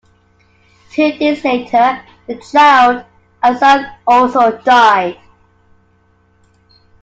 [0.89, 3.05] Two days later the child,
[3.43, 5.19] a son, also died.